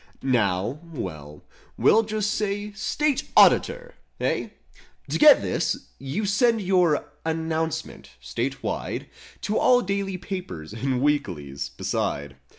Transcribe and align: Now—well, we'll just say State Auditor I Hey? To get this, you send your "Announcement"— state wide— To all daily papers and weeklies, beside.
Now—well, 0.23 1.43
we'll 1.77 2.01
just 2.01 2.31
say 2.31 2.71
State 2.71 3.29
Auditor 3.37 3.93
I 4.19 4.23
Hey? 4.23 4.53
To 5.09 5.19
get 5.19 5.43
this, 5.43 5.89
you 5.99 6.25
send 6.25 6.59
your 6.63 7.11
"Announcement"— 7.23 8.09
state 8.19 8.63
wide— 8.63 9.05
To 9.41 9.59
all 9.59 9.81
daily 9.83 10.17
papers 10.17 10.73
and 10.73 11.03
weeklies, 11.03 11.69
beside. 11.69 12.37